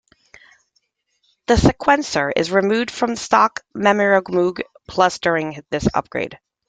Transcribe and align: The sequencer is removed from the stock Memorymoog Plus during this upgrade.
The 1.45 1.53
sequencer 1.57 2.31
is 2.35 2.49
removed 2.49 2.89
from 2.89 3.11
the 3.11 3.15
stock 3.21 3.59
Memorymoog 3.77 4.61
Plus 4.87 5.19
during 5.19 5.63
this 5.69 5.87
upgrade. 5.93 6.39